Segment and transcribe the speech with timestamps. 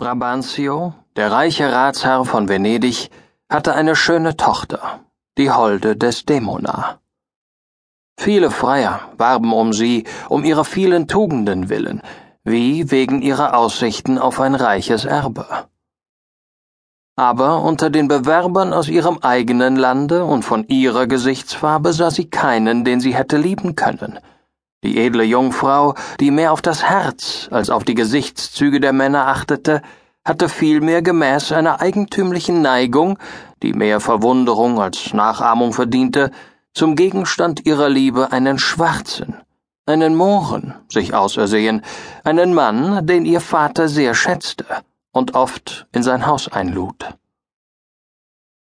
[0.00, 3.10] Brabantio, der reiche Ratsherr von Venedig,
[3.50, 5.00] hatte eine schöne Tochter,
[5.36, 7.00] die Holde Desdemona.
[8.18, 12.00] Viele Freier warben um sie, um ihrer vielen Tugenden willen,
[12.44, 15.46] wie wegen ihrer Aussichten auf ein reiches Erbe.
[17.16, 22.86] Aber unter den Bewerbern aus ihrem eigenen Lande und von ihrer Gesichtsfarbe sah sie keinen,
[22.86, 24.18] den sie hätte lieben können–
[24.84, 29.82] die edle Jungfrau, die mehr auf das Herz als auf die Gesichtszüge der Männer achtete,
[30.24, 33.18] hatte vielmehr gemäß einer eigentümlichen Neigung,
[33.62, 36.30] die mehr Verwunderung als Nachahmung verdiente,
[36.72, 39.36] zum Gegenstand ihrer Liebe einen Schwarzen,
[39.86, 41.82] einen Mohren sich ausersehen,
[42.24, 44.64] einen Mann, den ihr Vater sehr schätzte
[45.12, 46.96] und oft in sein Haus einlud.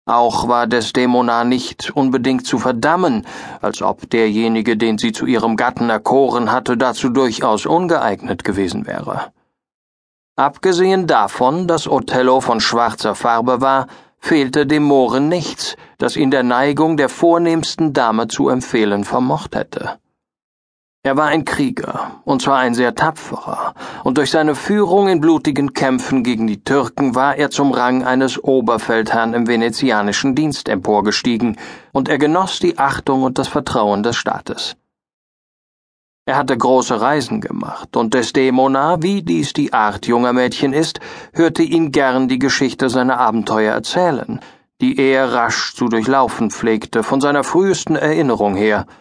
[0.06, 3.26] Auch war Desdemona nicht unbedingt zu verdammen,
[3.62, 9.32] als ob derjenige, den sie zu ihrem Gatten erkoren hatte, dazu durchaus ungeeignet gewesen wäre.
[10.36, 13.88] Abgesehen davon, dass Othello von schwarzer Farbe war,
[14.20, 20.00] fehlte dem Mohren nichts, das ihn der Neigung der vornehmsten Dame zu empfehlen vermocht hätte.
[21.06, 23.74] Er war ein Krieger, und zwar ein sehr tapferer,
[24.06, 28.42] und durch seine Führung in blutigen Kämpfen gegen die Türken war er zum Rang eines
[28.42, 31.58] Oberfeldherrn im venezianischen Dienst emporgestiegen,
[31.92, 34.78] und er genoss die Achtung und das Vertrauen des Staates.
[36.26, 41.02] Er hatte große Reisen gemacht, und Desdemona, wie dies die Art junger Mädchen ist,
[41.34, 44.40] hörte ihn gern die Geschichte seiner Abenteuer erzählen,
[44.80, 48.86] die er rasch zu durchlaufen pflegte, von seiner frühesten Erinnerung her–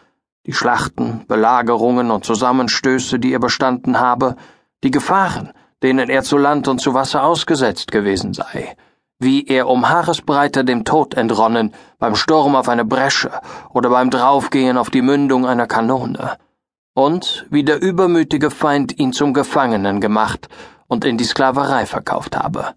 [0.46, 4.36] die Schlachten, Belagerungen und Zusammenstöße, die er bestanden habe,
[4.82, 8.76] die Gefahren, denen er zu Land und zu Wasser ausgesetzt gewesen sei,
[9.18, 13.30] wie er um Haaresbreite dem Tod entronnen, beim Sturm auf eine Bresche
[13.70, 16.36] oder beim Draufgehen auf die Mündung einer Kanone,
[16.94, 20.48] und wie der übermütige Feind ihn zum Gefangenen gemacht
[20.88, 22.74] und in die Sklaverei verkauft habe,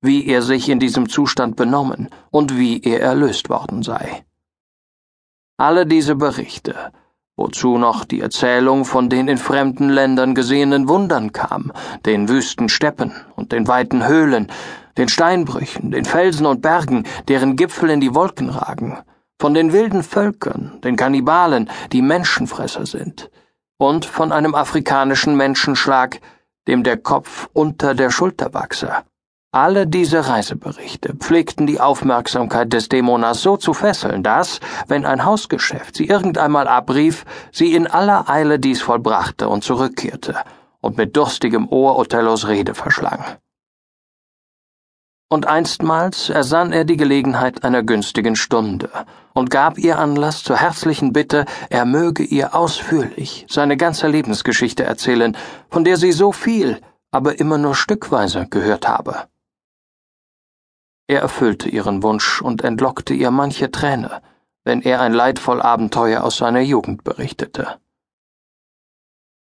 [0.00, 4.24] wie er sich in diesem Zustand benommen und wie er erlöst worden sei.
[5.58, 6.92] Alle diese Berichte,
[7.40, 11.72] wozu noch die Erzählung von den in fremden Ländern gesehenen Wundern kam,
[12.04, 14.48] den wüsten Steppen und den weiten Höhlen,
[14.98, 18.98] den Steinbrüchen, den Felsen und Bergen, deren Gipfel in die Wolken ragen,
[19.38, 23.30] von den wilden Völkern, den Kannibalen, die Menschenfresser sind,
[23.78, 26.20] und von einem afrikanischen Menschenschlag,
[26.68, 28.92] dem der Kopf unter der Schulter wachse.
[29.52, 35.96] Alle diese Reiseberichte pflegten die Aufmerksamkeit des Dämonas so zu fesseln, dass, wenn ein Hausgeschäft
[35.96, 40.36] sie irgendeinmal abrief, sie in aller Eile dies vollbrachte und zurückkehrte
[40.80, 43.24] und mit durstigem Ohr Othellos Rede verschlang.
[45.28, 48.88] Und einstmals ersann er die Gelegenheit einer günstigen Stunde
[49.34, 55.36] und gab ihr Anlass zur herzlichen Bitte, er möge ihr ausführlich seine ganze Lebensgeschichte erzählen,
[55.70, 59.26] von der sie so viel, aber immer nur stückweise gehört habe.
[61.10, 64.22] Er erfüllte ihren Wunsch und entlockte ihr manche Träne,
[64.62, 67.80] wenn er ein leidvoll Abenteuer aus seiner Jugend berichtete.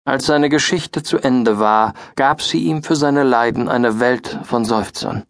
[0.06, 4.64] Als seine Geschichte zu Ende war, gab sie ihm für seine Leiden eine Welt von
[4.64, 5.24] Seufzern.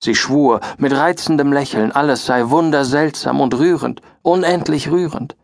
[0.00, 5.34] Sie schwur mit reizendem Lächeln, alles sei wunderseltsam und rührend, unendlich rührend.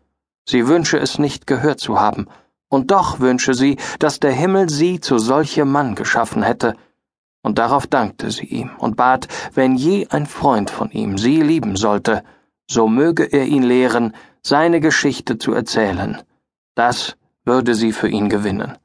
[0.47, 2.27] Sie wünsche es nicht gehört zu haben,
[2.69, 6.77] und doch wünsche sie, dass der Himmel sie zu solchem Mann geschaffen hätte,
[7.43, 11.75] und darauf dankte sie ihm und bat, wenn je ein Freund von ihm sie lieben
[11.75, 12.23] sollte,
[12.69, 16.21] so möge er ihn lehren, seine Geschichte zu erzählen.
[16.75, 18.77] Das würde sie für ihn gewinnen.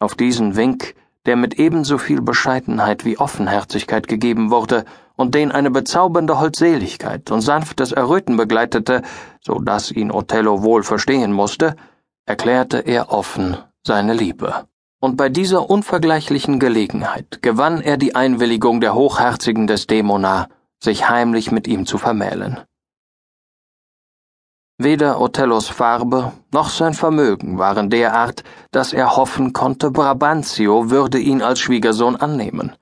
[0.00, 0.94] Auf diesen Wink,
[1.26, 4.84] der mit ebenso viel Bescheidenheit wie Offenherzigkeit gegeben wurde
[5.16, 9.02] und den eine bezaubernde Holdseligkeit und sanftes Erröten begleitete,
[9.40, 11.76] so dass ihn Othello wohl verstehen musste,
[12.24, 14.66] erklärte er offen seine Liebe
[15.00, 21.50] und bei dieser unvergleichlichen Gelegenheit gewann er die Einwilligung der Hochherzigen des Desdemona, sich heimlich
[21.50, 22.60] mit ihm zu vermählen.
[24.78, 31.42] Weder Othellos Farbe noch sein Vermögen waren derart, dass er hoffen konnte, Brabantio würde ihn
[31.42, 32.72] als Schwiegersohn annehmen.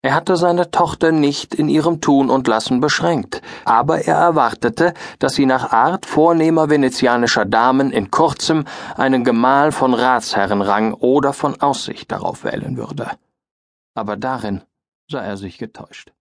[0.00, 5.34] Er hatte seine Tochter nicht in ihrem Tun und Lassen beschränkt, aber er erwartete, dass
[5.34, 8.64] sie nach Art vornehmer venezianischer Damen in kurzem
[8.96, 13.10] einen Gemahl von Ratsherrenrang oder von Aussicht darauf wählen würde.
[13.94, 14.62] Aber darin
[15.10, 16.12] sah er sich getäuscht.